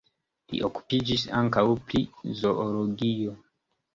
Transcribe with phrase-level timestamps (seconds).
[0.53, 2.01] Li okupiĝis ankaŭ pri
[2.39, 3.37] zoologio.